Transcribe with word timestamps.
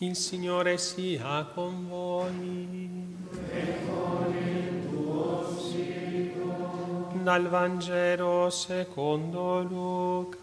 Il 0.00 0.14
Signore 0.14 0.78
sia 0.78 1.44
con 1.52 1.88
voi. 1.88 3.16
E 3.50 3.78
con 3.84 4.32
il 4.32 4.88
tuo 4.88 5.58
spirito. 5.58 7.10
Dal 7.20 7.48
Vangelo 7.48 8.48
secondo 8.48 9.60
Luca. 9.64 10.38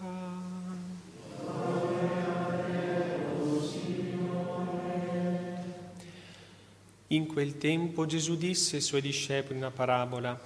In 7.07 7.25
quel 7.25 7.57
tempo 7.57 8.05
Gesù 8.05 8.35
disse 8.35 8.75
ai 8.75 8.81
suoi 8.81 8.99
discepoli 8.99 9.57
una 9.57 9.71
parabola. 9.71 10.37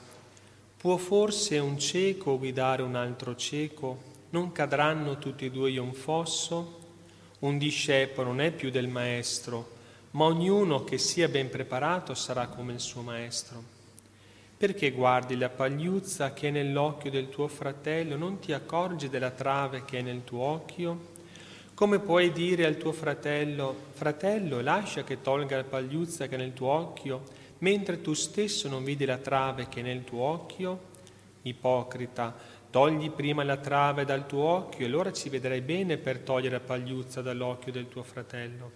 Può 0.77 0.97
forse 0.97 1.57
un 1.57 1.79
cieco 1.79 2.37
guidare 2.37 2.83
un 2.83 2.93
altro 2.93 3.35
cieco? 3.35 3.97
Non 4.29 4.51
cadranno 4.51 5.17
tutti 5.17 5.45
e 5.45 5.49
due 5.49 5.71
in 5.71 5.79
un 5.79 5.93
fosso? 5.93 6.78
Un 7.39 7.57
discepolo 7.57 8.27
non 8.27 8.41
è 8.41 8.51
più 8.51 8.69
del 8.69 8.89
maestro, 8.89 9.77
ma 10.11 10.25
ognuno 10.25 10.83
che 10.83 10.97
sia 10.97 11.29
ben 11.29 11.49
preparato 11.49 12.13
sarà 12.13 12.47
come 12.47 12.73
il 12.73 12.79
suo 12.79 13.01
maestro. 13.01 13.77
Perché 14.57 14.91
guardi 14.91 15.37
la 15.37 15.47
pagliuzza 15.47 16.33
che 16.33 16.49
è 16.49 16.51
nell'occhio 16.51 17.09
del 17.09 17.29
tuo 17.29 17.47
fratello, 17.47 18.17
non 18.17 18.39
ti 18.39 18.51
accorgi 18.51 19.07
della 19.07 19.31
trave 19.31 19.85
che 19.85 19.99
è 19.99 20.01
nel 20.01 20.25
tuo 20.25 20.41
occhio? 20.41 21.17
Come 21.73 21.99
puoi 21.99 22.33
dire 22.33 22.65
al 22.65 22.75
tuo 22.75 22.91
fratello, 22.91 23.73
fratello, 23.93 24.59
lascia 24.59 25.05
che 25.05 25.21
tolga 25.21 25.55
la 25.55 25.63
pagliuzza 25.63 26.27
che 26.27 26.35
è 26.35 26.37
nel 26.37 26.53
tuo 26.53 26.67
occhio, 26.71 27.23
mentre 27.59 28.01
tu 28.01 28.13
stesso 28.13 28.67
non 28.67 28.83
vedi 28.83 29.05
la 29.05 29.17
trave 29.17 29.69
che 29.69 29.79
è 29.79 29.83
nel 29.83 30.03
tuo 30.03 30.23
occhio? 30.23 30.87
Ipocrita, 31.43 32.35
Togli 32.71 33.09
prima 33.09 33.43
la 33.43 33.57
trave 33.57 34.05
dal 34.05 34.27
tuo 34.27 34.43
occhio 34.43 34.85
e 34.85 34.87
allora 34.87 35.11
ci 35.11 35.29
vedrai 35.29 35.61
bene 35.61 35.97
per 35.97 36.19
togliere 36.19 36.57
la 36.57 36.63
pagliuzza 36.63 37.23
dall'occhio 37.23 37.71
del 37.71 37.89
tuo 37.89 38.03
fratello. 38.03 38.71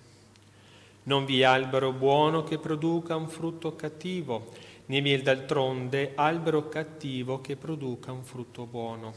Non 1.04 1.26
vi 1.26 1.42
è 1.42 1.44
albero 1.44 1.92
buono 1.92 2.44
che 2.44 2.58
produca 2.58 3.16
un 3.16 3.28
frutto 3.28 3.76
cattivo, 3.76 4.52
né 4.88 5.00
vi 5.00 5.14
è 5.14 5.22
d'altronde 5.22 6.14
albero 6.16 6.70
cattivo 6.70 7.40
che 7.40 7.56
produca 7.56 8.12
un 8.12 8.24
frutto 8.24 8.66
buono. 8.66 9.14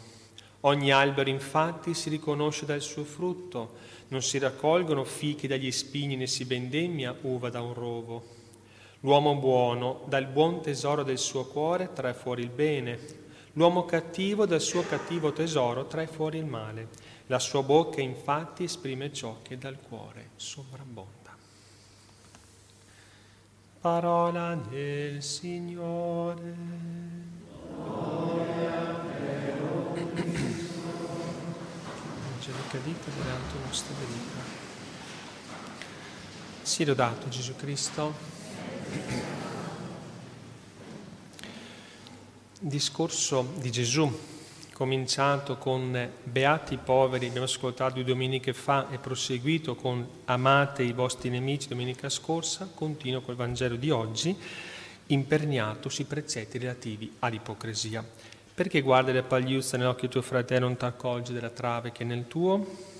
Ogni 0.60 0.90
albero 0.90 1.30
infatti 1.30 1.94
si 1.94 2.10
riconosce 2.10 2.66
dal 2.66 2.82
suo 2.82 3.04
frutto, 3.04 3.76
non 4.08 4.20
si 4.20 4.36
raccolgono 4.36 5.04
fichi 5.04 5.46
dagli 5.46 5.70
spigni 5.70 6.16
né 6.16 6.26
si 6.26 6.44
vendemmia 6.44 7.16
uva 7.22 7.48
da 7.48 7.62
un 7.62 7.72
rovo. 7.72 8.24
L'uomo 9.00 9.36
buono 9.36 10.02
dal 10.06 10.26
buon 10.26 10.60
tesoro 10.60 11.02
del 11.02 11.18
suo 11.18 11.46
cuore 11.46 11.94
trae 11.94 12.12
fuori 12.12 12.42
il 12.42 12.50
bene, 12.50 13.24
L'uomo 13.56 13.86
cattivo 13.86 14.44
dal 14.44 14.60
suo 14.60 14.84
cattivo 14.86 15.32
tesoro 15.32 15.86
trae 15.86 16.06
fuori 16.06 16.36
il 16.36 16.44
male. 16.44 16.88
La 17.28 17.38
sua 17.38 17.62
bocca 17.62 18.02
infatti 18.02 18.64
esprime 18.64 19.10
ciò 19.14 19.38
che 19.40 19.56
dal 19.56 19.78
cuore 19.80 20.28
sovrabbonda. 20.36 21.34
Parola 23.80 24.54
del 24.68 25.22
Signore. 25.22 26.54
Angelica 32.34 32.78
dita 32.84 33.10
dell'alto 33.10 33.58
nostro 33.64 33.94
benedica. 33.94 34.40
Sia 36.60 36.84
lodato 36.84 37.28
Gesù 37.30 37.56
Cristo. 37.56 39.44
Discorso 42.60 43.52
di 43.58 43.70
Gesù, 43.70 44.10
cominciato 44.72 45.56
con 45.58 46.10
Beati 46.22 46.74
i 46.74 46.78
poveri, 46.78 47.26
abbiamo 47.26 47.46
ascoltato 47.46 47.94
due 47.94 48.04
domeniche 48.04 48.52
fa 48.52 48.88
e 48.90 48.98
proseguito 48.98 49.74
con 49.74 50.06
Amate 50.24 50.82
i 50.82 50.92
vostri 50.92 51.28
nemici 51.28 51.68
domenica 51.68 52.08
scorsa, 52.08 52.70
continuo 52.74 53.20
col 53.20 53.36
Vangelo 53.36 53.76
di 53.76 53.90
oggi, 53.90 54.36
imperniato 55.08 55.88
sui 55.88 56.04
precetti 56.04 56.58
relativi 56.58 57.12
all'ipocrisia. 57.18 58.04
Perché 58.54 58.80
guardi 58.80 59.12
la 59.12 59.22
pagliuzza 59.22 59.76
nell'occhio 59.76 60.08
di 60.08 60.14
tuo 60.14 60.22
fratello 60.22 60.64
e 60.64 60.68
non 60.68 60.76
ti 60.78 60.84
accorgi 60.86 61.32
della 61.34 61.50
trave 61.50 61.92
che 61.92 62.04
è 62.04 62.06
nel 62.06 62.26
tuo? 62.26 62.94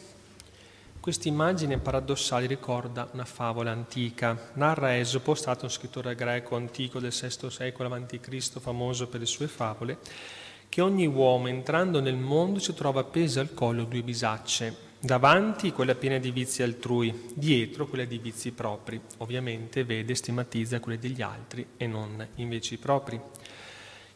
Questa 1.07 1.29
immagine 1.29 1.79
paradossale 1.79 2.47
ricorda 2.47 3.09
una 3.13 3.25
favola 3.25 3.71
antica. 3.71 4.51
Narra 4.55 4.99
Esopo, 4.99 5.37
stato 5.37 5.65
un 5.65 5.71
scrittore 5.71 6.17
greco 6.17 6.57
antico 6.57 6.99
del 6.99 7.13
VI 7.13 7.49
secolo 7.49 7.95
a.C., 7.95 8.59
famoso 8.59 9.07
per 9.07 9.21
le 9.21 9.27
sue 9.27 9.47
favole, 9.47 9.99
che 10.69 10.81
ogni 10.81 11.07
uomo 11.07 11.47
entrando 11.47 12.01
nel 12.01 12.17
mondo 12.17 12.59
si 12.59 12.75
trova 12.75 13.03
appese 13.03 13.39
al 13.39 13.55
collo 13.55 13.85
due 13.85 14.03
bisacce, 14.03 14.77
davanti 14.99 15.71
quella 15.71 15.95
piena 15.95 16.19
di 16.19 16.33
vizi 16.33 16.65
altrui, 16.65 17.29
dietro 17.35 17.87
quella 17.87 18.05
di 18.05 18.19
vizi 18.19 18.51
propri. 18.51 19.01
Ovviamente 19.19 19.85
vede 19.85 20.11
e 20.11 20.17
stigmatizza 20.17 20.81
quelle 20.81 20.99
degli 20.99 21.23
altri 21.23 21.65
e 21.77 21.87
non 21.87 22.27
invece 22.35 22.75
i 22.75 22.79
propri. 22.79 23.21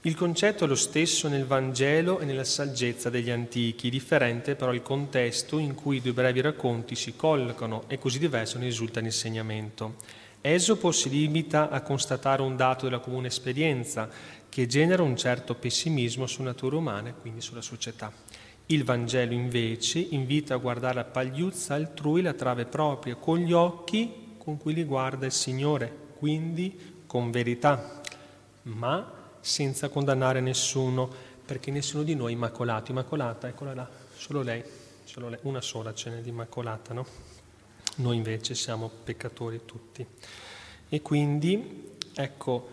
Il 0.04 0.14
concetto 0.14 0.64
è 0.64 0.66
lo 0.66 0.76
stesso 0.76 1.28
nel 1.28 1.44
Vangelo 1.44 2.20
e 2.20 2.24
nella 2.24 2.42
saggezza 2.42 3.10
degli 3.10 3.28
antichi, 3.28 3.90
differente 3.90 4.54
però 4.54 4.72
il 4.72 4.80
contesto 4.80 5.58
in 5.58 5.74
cui 5.74 5.98
i 5.98 6.00
due 6.00 6.14
brevi 6.14 6.40
racconti 6.40 6.94
si 6.94 7.14
collocano 7.16 7.82
e 7.86 7.98
così 7.98 8.18
diverso 8.18 8.56
ne 8.56 8.64
risulta 8.64 9.00
l'insegnamento. 9.00 9.96
Esopo 10.40 10.90
si 10.90 11.10
limita 11.10 11.68
a 11.68 11.82
constatare 11.82 12.40
un 12.40 12.56
dato 12.56 12.86
della 12.86 13.00
comune 13.00 13.26
esperienza 13.26 14.08
che 14.48 14.66
genera 14.66 15.02
un 15.02 15.18
certo 15.18 15.54
pessimismo 15.54 16.26
sulla 16.26 16.52
natura 16.52 16.76
umana 16.76 17.10
e 17.10 17.14
quindi 17.20 17.42
sulla 17.42 17.60
società. 17.60 18.10
Il 18.66 18.84
Vangelo 18.84 19.34
invece 19.34 19.98
invita 19.98 20.54
a 20.54 20.56
guardare 20.56 20.94
la 20.94 21.04
pagliuzza 21.04 21.74
altrui, 21.74 22.22
la 22.22 22.32
trave 22.32 22.64
propria, 22.64 23.16
con 23.16 23.36
gli 23.36 23.52
occhi 23.52 24.36
con 24.38 24.56
cui 24.56 24.72
li 24.72 24.84
guarda 24.84 25.26
il 25.26 25.32
Signore, 25.32 25.94
quindi 26.16 27.02
con 27.04 27.30
verità, 27.30 28.00
ma 28.62 29.18
senza 29.40 29.88
condannare 29.88 30.40
nessuno, 30.40 31.10
perché 31.44 31.70
nessuno 31.70 32.02
di 32.02 32.14
noi 32.14 32.32
è 32.32 32.36
immacolato. 32.36 32.90
Immacolata, 32.90 33.48
eccola 33.48 33.74
là, 33.74 33.88
solo 34.14 34.42
lei, 34.42 34.62
solo 35.04 35.28
lei, 35.28 35.38
una 35.42 35.60
sola 35.60 35.94
ce 35.94 36.10
n'è 36.10 36.20
di 36.20 36.28
immacolata, 36.28 36.94
no? 36.94 37.06
Noi 37.96 38.16
invece 38.16 38.54
siamo 38.54 38.88
peccatori 38.88 39.62
tutti. 39.64 40.06
E 40.88 41.02
quindi, 41.02 41.96
ecco 42.14 42.70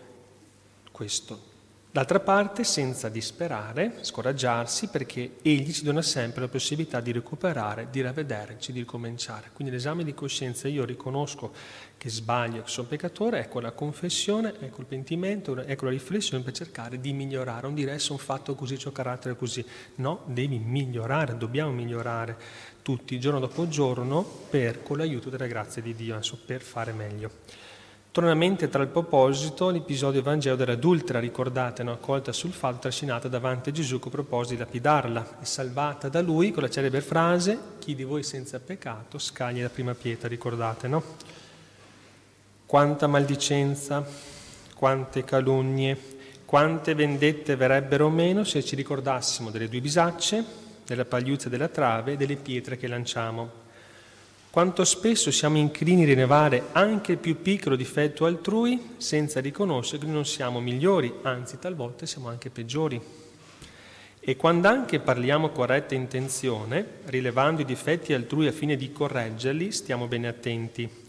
questo. 0.92 1.56
D'altra 1.90 2.20
parte, 2.20 2.64
senza 2.64 3.08
disperare, 3.08 4.00
scoraggiarsi, 4.02 4.88
perché 4.88 5.36
Egli 5.40 5.72
ci 5.72 5.84
dona 5.84 6.02
sempre 6.02 6.42
la 6.42 6.48
possibilità 6.48 7.00
di 7.00 7.12
recuperare, 7.12 7.88
di 7.90 8.02
ravvederci, 8.02 8.72
di 8.72 8.80
ricominciare. 8.80 9.48
Quindi 9.54 9.72
l'esame 9.72 10.04
di 10.04 10.12
coscienza, 10.12 10.68
io 10.68 10.84
riconosco 10.84 11.50
che 11.96 12.10
sbaglio, 12.10 12.60
che 12.60 12.68
sono 12.68 12.88
peccatore, 12.88 13.40
ecco 13.40 13.60
la 13.60 13.70
confessione, 13.70 14.52
ecco 14.60 14.82
il 14.82 14.86
pentimento, 14.86 15.56
ecco 15.56 15.86
la 15.86 15.90
riflessione 15.90 16.44
per 16.44 16.52
cercare 16.52 17.00
di 17.00 17.14
migliorare. 17.14 17.62
Non 17.62 17.74
dire 17.74 17.98
sono 17.98 18.18
fatto 18.18 18.54
così, 18.54 18.78
ho 18.84 18.92
carattere 18.92 19.34
così. 19.34 19.64
No, 19.94 20.24
devi 20.26 20.58
migliorare, 20.58 21.38
dobbiamo 21.38 21.72
migliorare 21.72 22.36
tutti, 22.82 23.18
giorno 23.18 23.40
dopo 23.40 23.66
giorno, 23.66 24.22
per, 24.50 24.82
con 24.82 24.98
l'aiuto 24.98 25.30
della 25.30 25.46
grazia 25.46 25.80
di 25.80 25.94
Dio, 25.94 26.16
adesso, 26.16 26.38
per 26.44 26.60
fare 26.60 26.92
meglio. 26.92 27.30
Torna 28.10 28.30
a 28.30 28.34
mente 28.34 28.68
tra 28.68 28.82
il 28.82 28.88
proposito 28.88 29.68
l'episodio 29.68 30.22
Vangelo 30.22 30.56
dell'adultera, 30.56 31.20
ricordate, 31.20 31.82
no? 31.82 31.92
accolta 31.92 32.32
sul 32.32 32.52
fatto, 32.52 32.80
trascinata 32.80 33.28
davanti 33.28 33.68
a 33.68 33.72
Gesù 33.72 33.98
con 33.98 34.10
proposito 34.10 34.54
di 34.54 34.60
lapidarla 34.60 35.38
e 35.40 35.44
salvata 35.44 36.08
da 36.08 36.20
lui 36.20 36.50
con 36.50 36.62
la 36.62 36.70
celebre 36.70 37.00
frase 37.02 37.58
chi 37.78 37.94
di 37.94 38.04
voi 38.04 38.22
senza 38.22 38.58
peccato 38.58 39.18
scagli 39.18 39.60
la 39.60 39.68
prima 39.68 39.94
pietra, 39.94 40.26
ricordate, 40.26 40.88
no? 40.88 41.02
Quanta 42.66 43.06
maldicenza, 43.06 44.04
quante 44.74 45.24
calunnie, 45.24 46.16
quante 46.44 46.94
vendette 46.94 47.56
verrebbero 47.56 48.08
meno 48.08 48.42
se 48.42 48.64
ci 48.64 48.74
ricordassimo 48.74 49.50
delle 49.50 49.68
due 49.68 49.80
bisacce, 49.80 50.42
della 50.86 51.04
pagliuzza 51.04 51.50
della 51.50 51.68
trave 51.68 52.12
e 52.12 52.16
delle 52.16 52.36
pietre 52.36 52.78
che 52.78 52.88
lanciamo. 52.88 53.66
Quanto 54.50 54.84
spesso 54.84 55.30
siamo 55.30 55.58
inclini 55.58 56.02
a 56.02 56.06
rinevare 56.06 56.68
anche 56.72 57.12
il 57.12 57.18
più 57.18 57.40
piccolo 57.42 57.76
difetto 57.76 58.24
altrui 58.24 58.94
senza 58.96 59.40
riconoscere 59.40 60.04
che 60.04 60.10
non 60.10 60.24
siamo 60.24 60.60
migliori, 60.60 61.12
anzi 61.22 61.58
talvolta 61.58 62.06
siamo 62.06 62.28
anche 62.28 62.50
peggiori. 62.50 63.00
E 64.20 64.36
quando 64.36 64.68
anche 64.68 65.00
parliamo 65.00 65.50
corretta 65.50 65.94
intenzione, 65.94 67.00
rilevando 67.04 67.60
i 67.60 67.64
difetti 67.64 68.12
altrui 68.12 68.46
a 68.46 68.52
fine 68.52 68.76
di 68.76 68.90
correggerli, 68.90 69.70
stiamo 69.70 70.06
bene 70.06 70.28
attenti 70.28 71.06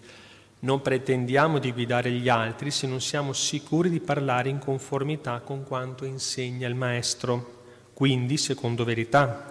non 0.62 0.82
pretendiamo 0.82 1.58
di 1.58 1.72
guidare 1.72 2.12
gli 2.12 2.28
altri 2.28 2.70
se 2.70 2.86
non 2.86 3.00
siamo 3.00 3.32
sicuri 3.32 3.90
di 3.90 4.02
parlare 4.02 4.50
in 4.50 4.60
conformità 4.60 5.40
con 5.40 5.64
quanto 5.64 6.04
insegna 6.04 6.68
il 6.68 6.76
Maestro, 6.76 7.62
quindi 7.94 8.36
secondo 8.36 8.84
verità, 8.84 9.48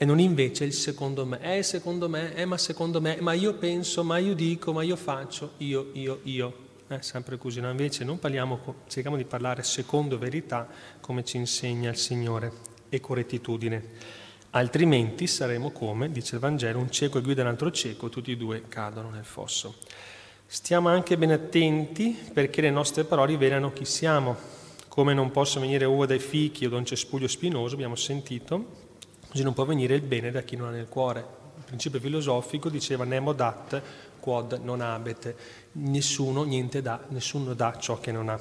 e 0.00 0.04
non 0.04 0.20
invece 0.20 0.64
il 0.64 0.72
secondo 0.72 1.26
me, 1.26 1.40
eh 1.40 1.64
secondo 1.64 2.08
me, 2.08 2.32
eh 2.36 2.44
ma 2.44 2.56
secondo 2.56 3.00
me, 3.00 3.18
ma 3.20 3.32
io 3.32 3.54
penso, 3.54 4.04
ma 4.04 4.18
io 4.18 4.32
dico, 4.32 4.72
ma 4.72 4.84
io 4.84 4.94
faccio, 4.94 5.54
io, 5.56 5.88
io, 5.94 6.20
io. 6.22 6.66
È 6.86 7.00
sempre 7.00 7.36
così, 7.36 7.60
no? 7.60 7.68
invece 7.68 8.04
non 8.04 8.20
parliamo, 8.20 8.76
cerchiamo 8.86 9.16
di 9.16 9.24
parlare 9.24 9.64
secondo 9.64 10.16
verità 10.16 10.68
come 11.00 11.24
ci 11.24 11.36
insegna 11.36 11.90
il 11.90 11.96
Signore 11.96 12.52
e 12.88 13.00
con 13.00 13.16
rettitudine. 13.16 13.82
altrimenti 14.50 15.26
saremo 15.26 15.72
come, 15.72 16.12
dice 16.12 16.36
il 16.36 16.40
Vangelo, 16.40 16.78
un 16.78 16.92
cieco 16.92 17.20
guida 17.20 17.42
un 17.42 17.48
altro 17.48 17.72
cieco, 17.72 18.08
tutti 18.08 18.30
e 18.30 18.36
due 18.36 18.62
cadono 18.68 19.10
nel 19.10 19.24
fosso. 19.24 19.74
Stiamo 20.46 20.88
anche 20.88 21.18
ben 21.18 21.32
attenti 21.32 22.16
perché 22.32 22.60
le 22.60 22.70
nostre 22.70 23.02
parole 23.02 23.32
rivelano 23.32 23.72
chi 23.72 23.84
siamo. 23.84 24.36
Come 24.86 25.12
non 25.12 25.32
possono 25.32 25.64
venire 25.64 25.84
uva 25.86 26.06
dai 26.06 26.20
fichi 26.20 26.66
o 26.66 26.68
da 26.68 26.76
un 26.76 26.86
cespuglio 26.86 27.26
spinoso, 27.26 27.74
abbiamo 27.74 27.96
sentito, 27.96 28.86
così 29.28 29.42
non 29.42 29.54
può 29.54 29.64
venire 29.64 29.94
il 29.94 30.02
bene 30.02 30.30
da 30.30 30.42
chi 30.42 30.56
non 30.56 30.68
ha 30.68 30.70
nel 30.72 30.88
cuore. 30.88 31.36
Il 31.56 31.64
principio 31.64 32.00
filosofico 32.00 32.68
diceva 32.68 33.04
nemo 33.04 33.32
dat 33.32 33.82
quod 34.20 34.60
non 34.62 34.80
abete, 34.80 35.36
nessuno, 35.72 36.42
niente 36.42 36.82
dà, 36.82 37.00
nessuno 37.08 37.54
dà 37.54 37.76
ciò 37.78 37.98
che 37.98 38.12
non 38.12 38.28
ha. 38.28 38.38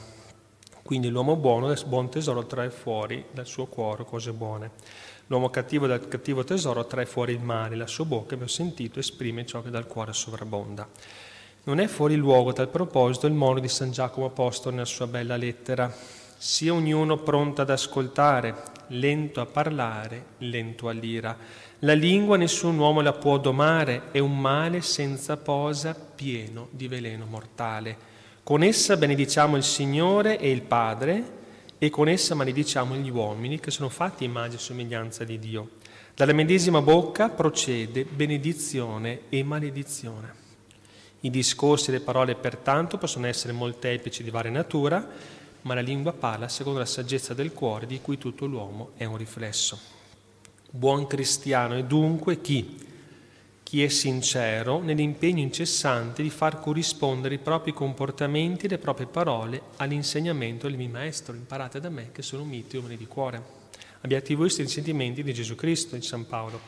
Quindi 0.84 1.10
l'uomo 1.10 1.36
buono 1.36 1.68
del 1.68 1.84
buon 1.86 2.10
tesoro 2.10 2.46
trae 2.46 2.70
fuori 2.70 3.26
dal 3.32 3.46
suo 3.46 3.66
cuore 3.66 4.06
cose 4.06 4.32
buone. 4.32 4.72
L'uomo 5.28 5.50
cattivo 5.50 5.88
dal 5.88 6.08
cattivo 6.08 6.46
tesoro 6.46 6.86
trae 6.86 7.06
fuori 7.06 7.34
il 7.34 7.42
male, 7.42 7.76
la 7.76 7.88
sua 7.88 8.06
bocca, 8.06 8.36
abbiamo 8.36 8.48
sentito, 8.48 9.00
esprime 9.00 9.46
ciò 9.46 9.62
che 9.62 9.70
dal 9.70 9.86
cuore 9.86 10.14
sovrabbonda. 10.14 10.88
Non 11.64 11.80
è 11.80 11.88
fuori 11.88 12.16
luogo 12.16 12.54
tal 12.54 12.70
proposito 12.70 13.28
il 13.28 13.34
mono 13.34 13.60
di 13.60 13.68
San 13.68 13.92
Giacomo 13.92 14.28
Apostolo 14.28 14.76
nella 14.76 14.88
sua 14.88 15.08
bella 15.08 15.36
lettera. 15.36 15.94
Sia 16.40 16.72
ognuno 16.72 17.18
pronto 17.18 17.62
ad 17.64 17.72
ascoltare, 17.72 18.54
lento 18.90 19.42
a 19.42 19.48
parlare, 19.48 20.24
lento 20.38 20.88
all'ira. 20.88 21.36
La 21.80 21.94
lingua 21.94 22.38
nessun 22.38 22.78
uomo 22.78 23.02
la 23.02 23.14
può 23.14 23.40
domare, 23.40 24.12
è 24.12 24.20
un 24.20 24.40
male 24.40 24.82
senza 24.82 25.36
posa 25.38 25.96
pieno 25.96 26.68
di 26.70 26.88
veleno 26.88 27.26
mortale. 27.26 27.98
Con 28.44 28.62
essa 28.62 28.98
benediciamo 28.98 29.58
il 29.58 29.64
Signore 29.64 30.38
e 30.38 30.52
il 30.52 30.62
Padre 30.62 31.24
e 31.80 31.90
con 31.90 32.08
essa 32.08 32.36
malediciamo 32.36 32.96
gli 32.96 33.10
uomini 33.10 33.60
che 33.60 33.72
sono 33.72 33.90
fatti 33.90 34.24
immagine 34.24 34.58
e 34.58 34.64
somiglianza 34.64 35.24
di 35.24 35.40
Dio. 35.40 35.70
Dalla 36.14 36.34
medesima 36.34 36.82
bocca 36.82 37.30
procede 37.30 38.06
benedizione 38.06 39.22
e 39.30 39.42
maledizione. 39.42 40.46
I 41.22 41.32
discorsi 41.32 41.90
e 41.90 41.94
le 41.94 42.00
parole 42.00 42.36
pertanto 42.36 43.00
possono 43.00 43.26
essere 43.26 43.54
molteplici 43.54 44.22
di 44.22 44.30
varia 44.30 44.52
natura, 44.52 45.36
ma 45.68 45.74
la 45.74 45.82
lingua 45.82 46.14
parla 46.14 46.48
secondo 46.48 46.80
la 46.80 46.86
saggezza 46.86 47.34
del 47.34 47.52
cuore 47.52 47.86
di 47.86 48.00
cui 48.00 48.18
tutto 48.18 48.46
l'uomo 48.46 48.92
è 48.96 49.04
un 49.04 49.18
riflesso. 49.18 49.78
Buon 50.70 51.08
cristiano 51.08 51.76
è 51.76 51.84
dunque 51.84 52.40
chi, 52.40 52.78
chi 53.64 53.84
è 53.84 53.90
sincero 53.90 54.80
nell'impegno 54.80 55.42
incessante 55.42 56.24
di 56.24 56.30
far 56.30 56.62
corrispondere 56.62 57.36
i 57.36 57.40
propri 57.40 57.74
comportamenti 57.74 58.66
e 58.66 58.70
le 58.70 58.78
proprie 58.78 59.08
parole 59.08 59.62
all'insegnamento 59.76 60.70
del 60.70 60.78
mio 60.78 60.88
maestro, 60.88 61.36
imparate 61.36 61.82
da 61.82 61.90
me 61.90 62.12
che 62.14 62.22
sono 62.22 62.46
miti 62.46 62.78
uomini 62.78 62.96
di 62.96 63.06
cuore. 63.06 63.56
Abbiate 64.02 64.36
voi 64.36 64.50
questi 64.50 64.66
sentimenti 64.70 65.22
di 65.22 65.34
Gesù 65.34 65.56
Cristo, 65.56 65.98
di 65.98 66.02
San 66.02 66.26
Paolo, 66.28 66.62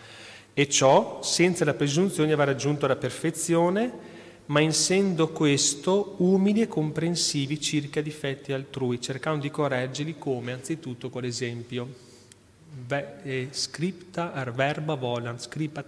e 0.53 0.67
ciò 0.67 1.21
senza 1.23 1.63
la 1.63 1.73
presunzione 1.73 2.27
di 2.27 2.33
aver 2.33 2.47
raggiunto 2.47 2.85
la 2.85 2.97
perfezione, 2.97 4.08
ma 4.49 4.61
essendo 4.61 5.29
questo 5.29 6.15
umili 6.17 6.61
e 6.61 6.67
comprensivi 6.67 7.59
circa 7.59 8.01
difetti 8.01 8.51
altrui, 8.51 8.99
cercando 8.99 9.41
di 9.41 9.51
correggerli 9.51 10.17
come 10.17 10.51
anzitutto 10.51 11.09
con 11.09 11.21
l'esempio 11.21 12.07
scripta 13.51 14.33
ar 14.33 14.53
verba 14.53 14.95
volant, 14.95 15.39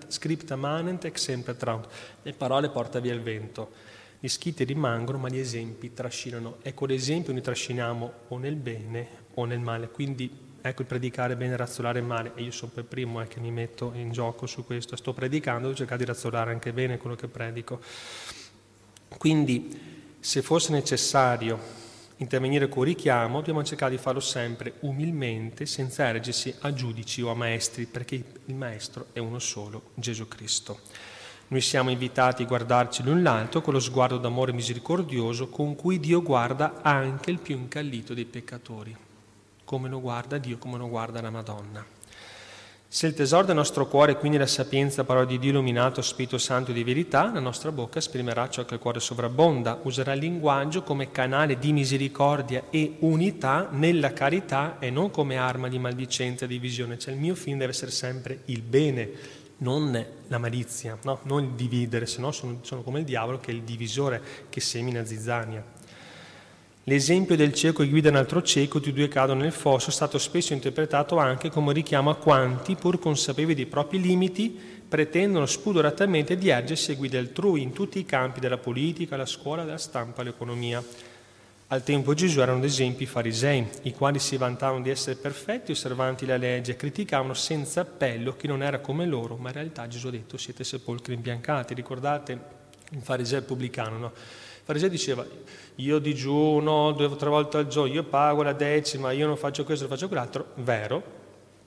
scripta 0.07 0.55
manent 0.55 1.05
ex 1.05 1.21
sempre 1.21 1.55
traunt. 1.55 1.87
Le 2.21 2.33
parole 2.33 2.69
porta 2.69 2.99
via 2.99 3.13
il 3.13 3.21
vento. 3.21 3.71
Gli 4.19 4.27
scritti 4.27 4.63
rimangono, 4.63 5.17
ma 5.17 5.29
gli 5.29 5.39
esempi 5.39 5.93
trascinano. 5.93 6.57
Ecco, 6.61 6.85
l'esempio 6.85 7.33
noi 7.33 7.41
trasciniamo 7.41 8.13
o 8.27 8.37
nel 8.37 8.55
bene 8.55 9.07
o 9.35 9.45
nel 9.45 9.59
male. 9.59 9.89
Quindi 9.89 10.29
ecco 10.61 10.81
il 10.81 10.87
predicare 10.87 11.35
bene 11.35 11.53
e 11.53 11.57
razzolare 11.57 12.01
male. 12.01 12.33
E 12.35 12.43
io 12.43 12.51
sono 12.51 12.71
per 12.73 12.85
primo 12.85 13.21
eh, 13.21 13.27
che 13.27 13.39
mi 13.39 13.51
metto 13.51 13.91
in 13.95 14.11
gioco 14.11 14.45
su 14.45 14.63
questo. 14.63 14.95
Sto 14.95 15.13
predicando, 15.13 15.63
devo 15.63 15.75
cercare 15.75 15.99
di 15.99 16.05
razzolare 16.05 16.51
anche 16.51 16.71
bene 16.73 16.97
quello 16.97 17.15
che 17.15 17.27
predico. 17.27 17.79
Quindi, 19.17 19.79
se 20.19 20.41
fosse 20.41 20.71
necessario 20.71 21.79
intervenire 22.17 22.69
con 22.69 22.83
richiamo, 22.83 23.37
dobbiamo 23.37 23.63
cercare 23.63 23.95
di 23.95 23.97
farlo 23.97 24.19
sempre 24.19 24.73
umilmente, 24.81 25.65
senza 25.65 26.07
ergersi 26.07 26.53
a 26.61 26.73
giudici 26.73 27.21
o 27.21 27.29
a 27.29 27.35
maestri, 27.35 27.85
perché 27.85 28.23
il 28.45 28.55
maestro 28.55 29.07
è 29.13 29.19
uno 29.19 29.39
solo, 29.39 29.91
Gesù 29.95 30.27
Cristo. 30.27 30.79
Noi 31.47 31.61
siamo 31.61 31.89
invitati 31.89 32.43
a 32.43 32.45
guardarci 32.45 33.03
l'un 33.03 33.21
l'altro 33.23 33.61
con 33.61 33.73
lo 33.73 33.79
sguardo 33.79 34.17
d'amore 34.17 34.53
misericordioso 34.53 35.49
con 35.49 35.75
cui 35.75 35.99
Dio 35.99 36.21
guarda 36.21 36.81
anche 36.81 37.29
il 37.29 37.39
più 37.39 37.57
incallito 37.57 38.13
dei 38.13 38.25
peccatori, 38.25 38.95
come 39.65 39.89
lo 39.89 39.99
guarda 39.99 40.37
Dio, 40.37 40.57
come 40.57 40.77
lo 40.77 40.87
guarda 40.87 41.19
la 41.21 41.29
Madonna. 41.29 41.85
Se 42.93 43.07
il 43.07 43.13
tesoro 43.13 43.45
del 43.45 43.55
nostro 43.55 43.87
cuore 43.87 44.17
quindi 44.17 44.37
la 44.37 44.45
sapienza, 44.45 45.05
parola 45.05 45.23
di 45.23 45.39
Dio 45.39 45.51
illuminato, 45.51 46.01
Spirito 46.01 46.37
Santo 46.37 46.73
di 46.73 46.83
verità, 46.83 47.31
la 47.31 47.39
nostra 47.39 47.71
bocca 47.71 47.99
esprimerà 47.99 48.49
ciò 48.49 48.65
che 48.65 48.73
il 48.73 48.81
cuore 48.81 48.99
sovrabbonda, 48.99 49.79
userà 49.83 50.11
il 50.11 50.19
linguaggio 50.19 50.83
come 50.83 51.09
canale 51.09 51.57
di 51.57 51.71
misericordia 51.71 52.65
e 52.69 52.97
unità 52.99 53.69
nella 53.71 54.11
carità 54.11 54.77
e 54.77 54.89
non 54.89 55.09
come 55.09 55.37
arma 55.37 55.69
di 55.69 55.79
maldicenza 55.79 56.43
e 56.43 56.49
divisione. 56.49 56.99
Cioè 56.99 57.13
il 57.13 57.19
mio 57.21 57.33
fine 57.33 57.59
deve 57.59 57.71
essere 57.71 57.91
sempre 57.91 58.41
il 58.47 58.61
bene, 58.61 59.09
non 59.59 60.05
la 60.27 60.37
malizia, 60.37 60.97
no? 61.03 61.19
non 61.23 61.45
il 61.45 61.51
dividere, 61.51 62.05
se 62.05 62.19
no 62.19 62.33
sono, 62.33 62.57
sono 62.59 62.81
come 62.81 62.99
il 62.99 63.05
diavolo 63.05 63.39
che 63.39 63.51
è 63.51 63.53
il 63.53 63.61
divisore 63.61 64.21
che 64.49 64.59
semina 64.59 65.05
zizzania. 65.05 65.63
L'esempio 66.85 67.35
del 67.35 67.53
cieco 67.53 67.83
che 67.83 67.89
guida 67.89 68.09
un 68.09 68.15
altro 68.15 68.41
cieco, 68.41 68.81
e 68.83 68.91
due 68.91 69.07
cadono 69.07 69.41
nel 69.41 69.51
fosso, 69.51 69.89
è 69.89 69.93
stato 69.93 70.17
spesso 70.17 70.53
interpretato 70.53 71.17
anche 71.17 71.51
come 71.51 71.73
richiamo 71.73 72.09
a 72.09 72.15
quanti, 72.15 72.75
pur 72.75 72.97
consapevoli 72.97 73.53
dei 73.53 73.67
propri 73.67 74.01
limiti, 74.01 74.59
pretendono 74.89 75.45
spudoratamente 75.45 76.37
di 76.37 76.49
ergersi 76.49 76.91
a 76.91 76.95
guida 76.95 77.19
altrui 77.19 77.61
in 77.61 77.71
tutti 77.71 77.99
i 77.99 78.05
campi 78.05 78.39
della 78.39 78.57
politica, 78.57 79.15
la 79.15 79.27
scuola, 79.27 79.63
della 79.63 79.77
stampa, 79.77 80.23
l'economia. 80.23 80.83
Al 81.67 81.83
tempo 81.83 82.15
Gesù 82.15 82.41
erano 82.41 82.57
ad 82.57 82.63
esempio 82.65 83.05
i 83.05 83.07
farisei, 83.07 83.65
i 83.83 83.93
quali 83.93 84.17
si 84.17 84.35
vantavano 84.35 84.81
di 84.81 84.89
essere 84.89 85.15
perfetti, 85.15 85.71
osservanti 85.71 86.25
la 86.25 86.35
legge, 86.35 86.75
criticavano 86.75 87.35
senza 87.35 87.81
appello 87.81 88.35
chi 88.35 88.47
non 88.47 88.63
era 88.63 88.79
come 88.79 89.05
loro, 89.05 89.37
ma 89.37 89.49
in 89.49 89.55
realtà 89.55 89.87
Gesù 89.87 90.07
ha 90.07 90.11
detto 90.11 90.35
siete 90.35 90.63
sepolcri 90.63 91.13
imbiancati. 91.13 91.75
Ricordate 91.75 92.39
il 92.89 93.01
fariseo 93.01 93.43
pubblicano, 93.43 93.97
no? 93.97 94.11
Fariseo 94.63 94.89
diceva, 94.89 95.25
io 95.75 95.99
digiuno 95.99 96.91
due 96.91 97.05
o 97.05 97.15
tre 97.15 97.29
volte 97.29 97.57
al 97.57 97.67
giorno, 97.67 97.93
io 97.93 98.03
pago 98.03 98.43
la 98.43 98.53
decima, 98.53 99.11
io 99.11 99.27
non 99.27 99.37
faccio 99.37 99.63
questo, 99.63 99.85
non 99.85 99.93
faccio 99.93 100.07
quell'altro, 100.07 100.47
vero, 100.55 101.03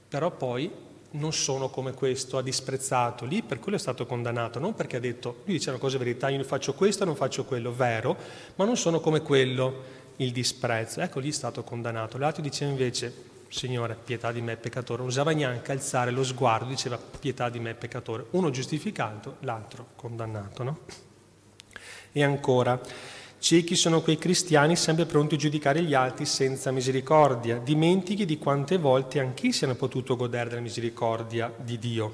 però 0.09 0.31
poi 0.31 0.71
non 1.13 1.33
sono 1.33 1.69
come 1.69 1.93
questo, 1.93 2.39
ha 2.39 2.43
disprezzato, 2.43 3.25
lì 3.25 3.43
per 3.43 3.61
quello 3.61 3.77
è 3.77 3.81
stato 3.81 4.07
condannato, 4.07 4.59
non 4.59 4.75
perché 4.75 4.97
ha 4.97 5.01
detto, 5.01 5.43
lui 5.45 5.55
dice 5.55 5.71
una 5.71 5.79
cosa 5.79 5.99
verità, 5.99 6.29
io 6.29 6.43
faccio 6.45 6.75
questo, 6.75 7.05
non 7.05 7.15
faccio 7.17 7.45
quello, 7.45 7.73
vero, 7.73 8.17
ma 8.57 8.65
non 8.65 8.77
sono 8.77 9.01
come 9.01 9.23
quello, 9.23 10.03
il 10.17 10.31
disprezzo, 10.31 11.01
ecco 11.01 11.19
lì 11.19 11.31
è 11.31 11.33
stato 11.33 11.63
condannato. 11.65 12.19
L'altro 12.19 12.43
diceva 12.43 12.71
invece, 12.71 13.33
Signore, 13.49 13.97
pietà 14.03 14.33
di 14.33 14.41
me 14.41 14.57
peccatore, 14.57 14.99
non 14.99 15.09
usava 15.09 15.33
neanche 15.33 15.73
alzare 15.73 16.11
lo 16.11 16.25
sguardo, 16.25 16.67
diceva 16.67 16.99
pietà 16.99 17.49
di 17.49 17.61
me 17.61 17.75
peccatore, 17.75 18.27
uno 18.31 18.51
giustificato, 18.51 19.37
l'altro 19.41 19.89
condannato, 19.97 20.63
no? 20.63 20.79
E 22.17 22.23
ancora, 22.23 22.81
ciechi 23.41 23.75
sono 23.75 24.01
quei 24.01 24.19
cristiani 24.19 24.77
sempre 24.77 25.05
pronti 25.05 25.35
a 25.35 25.39
giudicare 25.39 25.83
gli 25.83 25.95
altri 25.95 26.27
senza 26.27 26.71
misericordia, 26.71 27.57
dimentichi 27.57 28.25
di 28.25 28.39
quante 28.39 28.79
volte 28.79 29.19
anch'essi 29.19 29.65
hanno 29.65 29.75
potuto 29.75 30.15
godere 30.15 30.51
della 30.51 30.61
misericordia 30.61 31.53
di 31.57 31.77
Dio. 31.77 32.13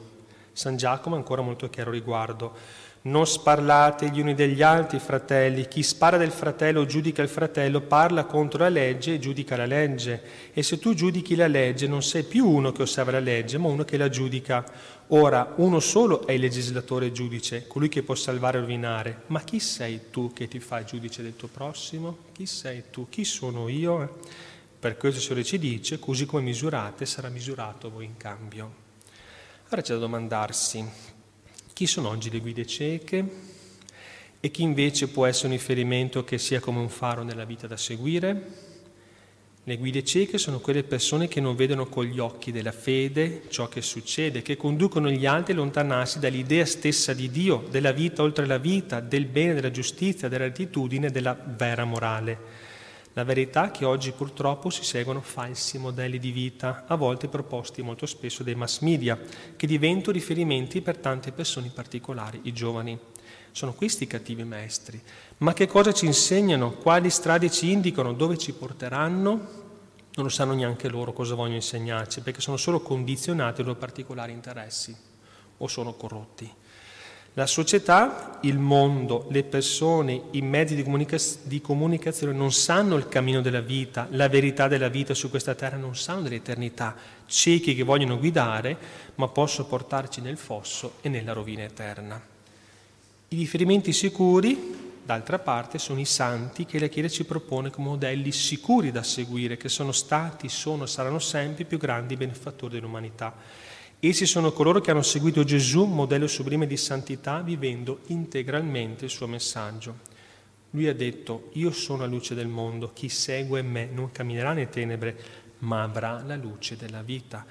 San 0.52 0.78
Giacomo 0.78 1.16
è 1.16 1.18
ancora 1.18 1.42
molto 1.42 1.68
chiaro 1.68 1.90
riguardo. 1.90 2.54
Non 3.02 3.26
sparlate 3.26 4.08
gli 4.08 4.20
uni 4.20 4.34
degli 4.34 4.62
altri, 4.62 4.98
fratelli. 4.98 5.68
Chi 5.68 5.82
spara 5.82 6.16
del 6.16 6.30
fratello 6.30 6.80
o 6.80 6.86
giudica 6.86 7.20
il 7.20 7.28
fratello 7.28 7.82
parla 7.82 8.24
contro 8.24 8.60
la 8.60 8.68
legge 8.70 9.14
e 9.14 9.18
giudica 9.18 9.54
la 9.54 9.66
legge. 9.66 10.22
E 10.54 10.62
se 10.62 10.78
tu 10.78 10.94
giudichi 10.94 11.34
la 11.34 11.46
legge 11.46 11.86
non 11.86 12.02
sei 12.02 12.22
più 12.22 12.48
uno 12.48 12.72
che 12.72 12.82
osserva 12.82 13.10
la 13.10 13.20
legge, 13.20 13.58
ma 13.58 13.68
uno 13.68 13.84
che 13.84 13.98
la 13.98 14.08
giudica. 14.08 14.64
Ora, 15.12 15.54
uno 15.56 15.80
solo 15.80 16.24
è 16.24 16.30
il 16.30 16.40
legislatore 16.40 17.10
giudice, 17.10 17.66
colui 17.66 17.88
che 17.88 18.04
può 18.04 18.14
salvare 18.14 18.58
e 18.58 18.60
rovinare. 18.60 19.22
Ma 19.26 19.42
chi 19.42 19.58
sei 19.58 20.02
tu 20.10 20.32
che 20.32 20.46
ti 20.46 20.60
fai 20.60 20.84
giudice 20.84 21.20
del 21.20 21.34
tuo 21.34 21.48
prossimo? 21.48 22.18
Chi 22.32 22.46
sei 22.46 22.84
tu? 22.92 23.08
Chi 23.08 23.24
sono 23.24 23.66
io? 23.66 24.20
Per 24.78 24.96
questo 24.96 25.18
il 25.18 25.24
Signore 25.24 25.44
ci 25.44 25.58
dice, 25.58 25.98
così 25.98 26.26
come 26.26 26.44
misurate 26.44 27.06
sarà 27.06 27.28
misurato 27.28 27.90
voi 27.90 28.04
in 28.04 28.16
cambio. 28.16 28.72
Ora 29.70 29.82
c'è 29.82 29.94
da 29.94 29.98
domandarsi, 29.98 30.88
chi 31.72 31.86
sono 31.88 32.08
oggi 32.08 32.30
le 32.30 32.38
guide 32.38 32.64
cieche? 32.64 33.48
E 34.38 34.50
chi 34.52 34.62
invece 34.62 35.08
può 35.08 35.26
essere 35.26 35.48
un 35.48 35.54
riferimento 35.54 36.22
che 36.22 36.38
sia 36.38 36.60
come 36.60 36.78
un 36.78 36.88
faro 36.88 37.24
nella 37.24 37.44
vita 37.44 37.66
da 37.66 37.76
seguire? 37.76 38.69
Le 39.70 39.78
guide 39.78 40.02
cieche 40.02 40.36
sono 40.36 40.58
quelle 40.58 40.82
persone 40.82 41.28
che 41.28 41.40
non 41.40 41.54
vedono 41.54 41.86
con 41.86 42.04
gli 42.04 42.18
occhi 42.18 42.50
della 42.50 42.72
fede 42.72 43.42
ciò 43.50 43.68
che 43.68 43.82
succede, 43.82 44.42
che 44.42 44.56
conducono 44.56 45.08
gli 45.08 45.26
altri 45.26 45.52
a 45.52 45.54
allontanarsi 45.54 46.18
dall'idea 46.18 46.66
stessa 46.66 47.12
di 47.12 47.30
Dio, 47.30 47.64
della 47.70 47.92
vita 47.92 48.22
oltre 48.22 48.46
la 48.46 48.58
vita, 48.58 48.98
del 48.98 49.26
bene, 49.26 49.54
della 49.54 49.70
giustizia, 49.70 50.26
della 50.26 50.46
rettitudine, 50.46 51.12
della 51.12 51.38
vera 51.40 51.84
morale. 51.84 52.38
La 53.12 53.22
verità 53.22 53.68
è 53.68 53.70
che 53.70 53.84
oggi 53.84 54.10
purtroppo 54.10 54.70
si 54.70 54.82
seguono 54.82 55.20
falsi 55.20 55.78
modelli 55.78 56.18
di 56.18 56.32
vita, 56.32 56.82
a 56.88 56.96
volte 56.96 57.28
proposti 57.28 57.80
molto 57.80 58.06
spesso 58.06 58.42
dai 58.42 58.56
mass 58.56 58.80
media, 58.80 59.16
che 59.54 59.68
diventano 59.68 60.10
riferimenti 60.10 60.80
per 60.80 60.96
tante 60.96 61.30
persone 61.30 61.70
particolari, 61.72 62.40
i 62.42 62.52
giovani. 62.52 62.98
Sono 63.52 63.72
questi 63.72 64.02
i 64.02 64.08
cattivi 64.08 64.42
maestri. 64.42 65.00
Ma 65.38 65.52
che 65.52 65.68
cosa 65.68 65.92
ci 65.92 66.06
insegnano? 66.06 66.72
Quali 66.72 67.08
strade 67.08 67.48
ci 67.50 67.70
indicano? 67.70 68.12
Dove 68.12 68.36
ci 68.36 68.52
porteranno? 68.52 69.59
Non 70.20 70.28
lo 70.28 70.34
sanno 70.34 70.52
neanche 70.52 70.90
loro 70.90 71.14
cosa 71.14 71.34
vogliono 71.34 71.54
insegnarci, 71.54 72.20
perché 72.20 72.42
sono 72.42 72.58
solo 72.58 72.80
condizionati 72.80 73.62
loro 73.62 73.78
particolari 73.78 74.32
interessi 74.32 74.94
o 75.56 75.66
sono 75.66 75.94
corrotti. 75.94 76.52
La 77.32 77.46
società, 77.46 78.38
il 78.42 78.58
mondo, 78.58 79.28
le 79.30 79.44
persone, 79.44 80.24
i 80.32 80.42
mezzi 80.42 80.74
di, 80.74 80.82
comunica- 80.82 81.16
di, 81.44 81.62
comunicazione 81.62 82.34
non 82.34 82.52
sanno 82.52 82.96
il 82.96 83.08
cammino 83.08 83.40
della 83.40 83.62
vita, 83.62 84.08
la 84.10 84.28
verità 84.28 84.68
della 84.68 84.88
vita 84.88 85.14
su 85.14 85.30
questa 85.30 85.54
terra, 85.54 85.78
non 85.78 85.96
sanno 85.96 86.20
dell'eternità, 86.20 86.94
ciechi 87.24 87.74
che 87.74 87.82
vogliono 87.82 88.18
guidare, 88.18 88.76
ma 89.14 89.28
possono 89.28 89.68
portarci 89.68 90.20
nel 90.20 90.36
fosso 90.36 90.96
e 91.00 91.08
nella 91.08 91.32
rovina 91.32 91.62
eterna. 91.62 92.20
I 93.28 93.36
riferimenti 93.36 93.94
sicuri, 93.94 94.79
d'altra 95.10 95.40
parte, 95.40 95.80
sono 95.80 95.98
i 95.98 96.04
santi 96.04 96.64
che 96.64 96.78
la 96.78 96.86
Chiesa 96.86 97.08
ci 97.08 97.24
propone 97.24 97.70
come 97.70 97.88
modelli 97.88 98.30
sicuri 98.30 98.92
da 98.92 99.02
seguire, 99.02 99.56
che 99.56 99.68
sono 99.68 99.90
stati, 99.90 100.48
sono, 100.48 100.86
saranno 100.86 101.18
sempre 101.18 101.64
i 101.64 101.66
più 101.66 101.78
grandi 101.78 102.16
benefattori 102.16 102.74
dell'umanità. 102.74 103.34
Essi 103.98 104.24
sono 104.24 104.52
coloro 104.52 104.80
che 104.80 104.92
hanno 104.92 105.02
seguito 105.02 105.42
Gesù, 105.42 105.84
modello 105.84 106.28
sublime 106.28 106.68
di 106.68 106.76
santità, 106.76 107.40
vivendo 107.40 108.02
integralmente 108.06 109.06
il 109.06 109.10
suo 109.10 109.26
messaggio. 109.26 109.98
Lui 110.70 110.86
ha 110.86 110.94
detto, 110.94 111.50
io 111.54 111.72
sono 111.72 112.02
la 112.02 112.06
luce 112.06 112.36
del 112.36 112.46
mondo, 112.46 112.92
chi 112.92 113.08
segue 113.08 113.62
me 113.62 113.88
non 113.92 114.12
camminerà 114.12 114.52
nelle 114.52 114.68
tenebre, 114.68 115.18
ma 115.58 115.82
avrà 115.82 116.22
la 116.24 116.36
luce 116.36 116.76
della 116.76 117.02
vita. 117.02 117.44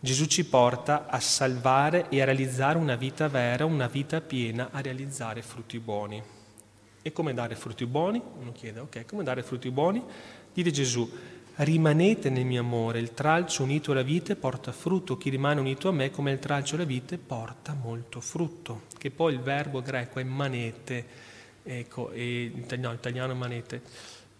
Gesù 0.00 0.26
ci 0.26 0.44
porta 0.44 1.06
a 1.06 1.20
salvare 1.20 2.08
e 2.08 2.20
a 2.20 2.24
realizzare 2.24 2.76
una 2.76 2.96
vita 2.96 3.28
vera, 3.28 3.64
una 3.64 3.86
vita 3.86 4.20
piena, 4.20 4.70
a 4.72 4.80
realizzare 4.80 5.42
frutti 5.42 5.78
buoni. 5.78 6.42
E 7.06 7.12
come 7.12 7.34
dare 7.34 7.54
frutti 7.54 7.84
buoni? 7.84 8.18
Uno 8.40 8.52
chiede, 8.52 8.80
ok, 8.80 9.04
come 9.04 9.22
dare 9.24 9.42
frutti 9.42 9.70
buoni? 9.70 10.02
Dite 10.54 10.70
Gesù, 10.70 11.06
rimanete 11.56 12.30
nel 12.30 12.46
mio 12.46 12.62
amore, 12.62 12.98
il 12.98 13.12
tralcio 13.12 13.62
unito 13.62 13.92
alla 13.92 14.00
vite 14.00 14.36
porta 14.36 14.72
frutto, 14.72 15.18
chi 15.18 15.28
rimane 15.28 15.60
unito 15.60 15.90
a 15.90 15.92
me 15.92 16.10
come 16.10 16.32
il 16.32 16.38
tralcio 16.38 16.76
alla 16.76 16.84
vite 16.84 17.18
porta 17.18 17.74
molto 17.74 18.22
frutto, 18.22 18.84
che 18.96 19.10
poi 19.10 19.34
il 19.34 19.40
verbo 19.40 19.82
greco 19.82 20.18
è 20.18 20.22
manete, 20.22 21.06
ecco, 21.62 22.10
e, 22.10 22.50
no, 22.78 22.92
italiano 22.94 23.34
manete 23.34 23.82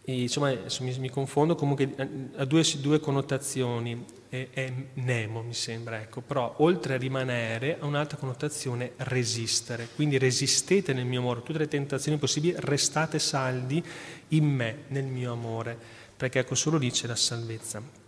e, 0.06 0.20
insomma, 0.20 0.54
mi, 0.80 0.98
mi, 0.98 1.08
confondo, 1.08 1.54
comunque 1.54 2.30
ha 2.36 2.44
due, 2.44 2.62
due 2.78 3.00
connotazioni, 3.00 4.04
è, 4.28 4.48
è, 4.52 4.72
Nemo 4.94 5.42
mi 5.42 5.54
sembra, 5.54 5.98
ecco, 5.98 6.20
però 6.20 6.56
oltre 6.58 6.94
a 6.94 6.96
rimanere 6.98 7.78
ha 7.80 7.86
un'altra 7.86 8.18
connotazione 8.18 8.92
resistere, 8.96 9.88
quindi 9.94 10.18
resistete 10.18 10.92
nel 10.92 11.06
mio 11.06 11.20
amore, 11.20 11.42
tutte 11.42 11.58
le 11.58 11.68
tentazioni 11.68 12.18
possibili, 12.18 12.54
restate 12.58 13.18
saldi 13.18 13.82
in 14.28 14.44
me, 14.44 14.82
nel 14.88 15.06
mio 15.06 15.32
amore, 15.32 15.78
perché 16.14 16.40
ecco 16.40 16.54
solo 16.54 16.76
lì 16.76 16.90
c'è 16.90 17.06
la 17.06 17.16
salvezza. 17.16 18.03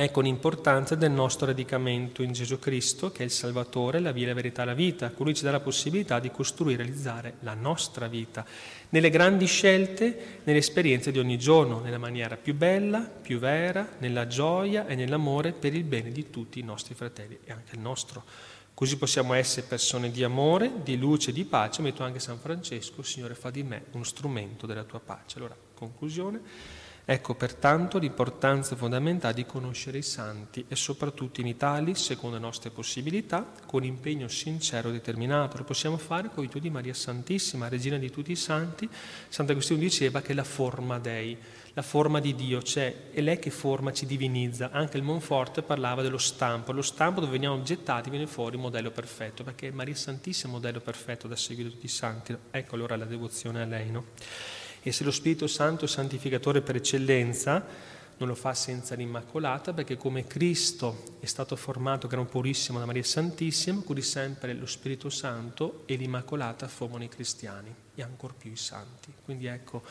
Ecco 0.00 0.20
l'importanza 0.20 0.94
del 0.94 1.10
nostro 1.10 1.46
radicamento 1.46 2.22
in 2.22 2.30
Gesù 2.30 2.60
Cristo, 2.60 3.10
che 3.10 3.22
è 3.22 3.24
il 3.24 3.32
Salvatore, 3.32 3.98
la 3.98 4.12
via, 4.12 4.28
la 4.28 4.34
verità, 4.34 4.64
la 4.64 4.72
vita. 4.72 5.10
Colui 5.10 5.34
ci 5.34 5.42
dà 5.42 5.50
la 5.50 5.58
possibilità 5.58 6.20
di 6.20 6.30
costruire 6.30 6.82
e 6.82 6.86
realizzare 6.86 7.34
la 7.40 7.54
nostra 7.54 8.06
vita, 8.06 8.46
nelle 8.90 9.10
grandi 9.10 9.46
scelte, 9.46 10.40
nelle 10.44 10.60
esperienze 10.60 11.10
di 11.10 11.18
ogni 11.18 11.36
giorno, 11.36 11.80
nella 11.80 11.98
maniera 11.98 12.36
più 12.36 12.54
bella, 12.54 13.00
più 13.00 13.40
vera, 13.40 13.96
nella 13.98 14.28
gioia 14.28 14.86
e 14.86 14.94
nell'amore 14.94 15.50
per 15.50 15.74
il 15.74 15.82
bene 15.82 16.12
di 16.12 16.30
tutti 16.30 16.60
i 16.60 16.62
nostri 16.62 16.94
fratelli 16.94 17.36
e 17.42 17.50
anche 17.50 17.74
il 17.74 17.80
nostro. 17.80 18.22
Così 18.74 18.98
possiamo 18.98 19.32
essere 19.34 19.66
persone 19.66 20.12
di 20.12 20.22
amore, 20.22 20.70
di 20.84 20.96
luce, 20.96 21.32
di 21.32 21.44
pace. 21.44 21.82
Metto 21.82 22.04
anche 22.04 22.20
San 22.20 22.38
Francesco, 22.38 23.02
Signore, 23.02 23.34
fa 23.34 23.50
di 23.50 23.64
me 23.64 23.86
uno 23.90 24.04
strumento 24.04 24.64
della 24.64 24.84
tua 24.84 25.00
pace. 25.00 25.38
Allora, 25.38 25.56
conclusione. 25.74 26.77
Ecco 27.10 27.34
pertanto 27.34 27.96
l'importanza 27.96 28.76
fondamentale 28.76 29.32
di 29.32 29.46
conoscere 29.46 29.96
i 29.96 30.02
santi 30.02 30.66
e 30.68 30.76
soprattutto 30.76 31.40
imitarli 31.40 31.94
secondo 31.94 32.36
le 32.36 32.42
nostre 32.42 32.68
possibilità, 32.68 33.50
con 33.64 33.82
impegno 33.82 34.28
sincero 34.28 34.90
e 34.90 34.92
determinato. 34.92 35.56
Lo 35.56 35.64
possiamo 35.64 35.96
fare 35.96 36.28
con 36.28 36.44
il 36.44 36.50
di 36.60 36.68
Maria 36.68 36.92
Santissima, 36.92 37.68
regina 37.68 37.96
di 37.96 38.10
tutti 38.10 38.30
i 38.30 38.36
santi. 38.36 38.86
Sant'Agostino 39.26 39.78
diceva 39.78 40.20
che 40.20 40.34
la 40.34 40.44
forma 40.44 40.98
Dei, 40.98 41.34
la 41.72 41.80
forma 41.80 42.20
di 42.20 42.34
Dio 42.34 42.60
c'è, 42.60 43.08
è 43.10 43.22
lei 43.22 43.38
che 43.38 43.48
forma, 43.48 43.90
ci 43.90 44.04
divinizza. 44.04 44.68
Anche 44.70 44.98
il 44.98 45.02
Monforte 45.02 45.62
parlava 45.62 46.02
dello 46.02 46.18
stampo, 46.18 46.72
lo 46.72 46.82
stampo 46.82 47.20
dove 47.20 47.32
veniamo 47.32 47.54
oggettati 47.54 48.10
viene 48.10 48.26
fuori 48.26 48.56
il 48.56 48.60
modello 48.60 48.90
perfetto, 48.90 49.42
perché 49.44 49.72
Maria 49.72 49.94
Santissima 49.94 50.52
è 50.52 50.56
il 50.56 50.60
modello 50.60 50.80
perfetto 50.82 51.26
da 51.26 51.36
seguire 51.36 51.70
tutti 51.70 51.86
i 51.86 51.88
santi. 51.88 52.36
Ecco 52.50 52.74
allora 52.74 52.96
la 52.96 53.06
devozione 53.06 53.62
a 53.62 53.64
lei, 53.64 53.90
no? 53.90 54.04
E 54.88 54.92
se 54.92 55.04
lo 55.04 55.10
Spirito 55.10 55.46
Santo 55.46 55.84
è 55.84 55.88
santificatore 55.88 56.62
per 56.62 56.76
eccellenza, 56.76 57.62
non 58.16 58.26
lo 58.26 58.34
fa 58.34 58.54
senza 58.54 58.94
l'Immacolata, 58.94 59.74
perché 59.74 59.98
come 59.98 60.26
Cristo 60.26 61.18
è 61.20 61.26
stato 61.26 61.56
formato 61.56 62.08
gran 62.08 62.26
purissimo 62.26 62.78
da 62.78 62.86
Maria 62.86 63.04
Santissima, 63.04 63.82
così 63.84 64.00
sempre 64.00 64.54
lo 64.54 64.64
Spirito 64.64 65.10
Santo 65.10 65.82
e 65.84 65.96
l'Immacolata 65.96 66.68
formano 66.68 67.04
i 67.04 67.08
cristiani 67.08 67.70
e 67.94 68.02
ancor 68.02 68.32
più 68.32 68.50
i 68.50 68.56
santi. 68.56 69.12
Quindi 69.22 69.44
ecco, 69.44 69.82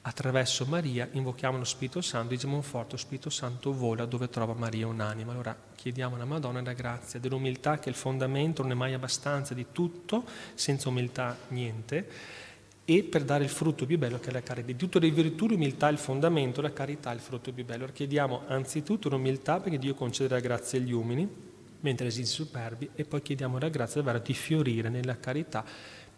attraverso 0.00 0.64
Maria 0.64 1.08
invochiamo 1.12 1.56
lo 1.56 1.62
Spirito 1.62 2.00
Santo, 2.00 2.34
diciamo 2.34 2.56
un 2.56 2.64
forte 2.64 2.98
Spirito 2.98 3.30
Santo 3.30 3.72
vola 3.72 4.04
dove 4.04 4.28
trova 4.30 4.54
Maria 4.54 4.88
un'anima. 4.88 5.30
Allora 5.30 5.56
chiediamo 5.76 6.16
alla 6.16 6.24
Madonna 6.24 6.60
la 6.60 6.72
grazia 6.72 7.20
dell'umiltà 7.20 7.78
che 7.78 7.84
è 7.84 7.90
il 7.90 7.94
fondamento, 7.94 8.62
non 8.62 8.72
è 8.72 8.74
mai 8.74 8.94
abbastanza 8.94 9.54
di 9.54 9.66
tutto, 9.70 10.24
senza 10.54 10.88
umiltà 10.88 11.36
niente 11.50 12.48
e 12.92 13.04
per 13.04 13.22
dare 13.22 13.44
il 13.44 13.50
frutto 13.50 13.86
più 13.86 13.98
bello 13.98 14.18
che 14.18 14.30
è 14.30 14.32
la 14.32 14.42
carità. 14.42 14.66
Di 14.66 14.74
tutto 14.74 14.98
le 14.98 15.12
virtù 15.12 15.46
l'umiltà 15.46 15.88
è 15.88 15.92
il 15.92 15.98
fondamento, 15.98 16.60
la 16.60 16.72
carità 16.72 17.12
è 17.12 17.14
il 17.14 17.20
frutto 17.20 17.52
più 17.52 17.64
bello. 17.64 17.86
chiediamo 17.86 18.42
anzitutto 18.48 19.08
l'umiltà 19.08 19.60
perché 19.60 19.78
Dio 19.78 19.94
concede 19.94 20.34
la 20.34 20.40
grazia 20.40 20.80
agli 20.80 20.90
uomini, 20.90 21.28
mentre 21.82 22.08
esiste 22.08 22.42
superbi, 22.42 22.90
e 22.96 23.04
poi 23.04 23.22
chiediamo 23.22 23.60
la 23.60 23.68
grazia 23.68 24.02
davvero 24.02 24.24
di 24.24 24.34
fiorire 24.34 24.88
nella 24.88 25.16
carità 25.20 25.64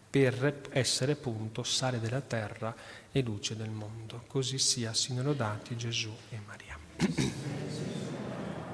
per 0.09 0.61
essere 0.71 1.11
appunto 1.11 1.61
sale 1.61 1.99
della 1.99 2.21
terra 2.21 2.75
e 3.11 3.21
luce 3.21 3.55
del 3.55 3.69
mondo. 3.69 4.23
Così 4.25 4.57
sia, 4.57 4.95
siano 4.95 5.21
lodati 5.21 5.77
Gesù 5.77 6.11
e 6.29 6.39
Maria. 6.43 7.62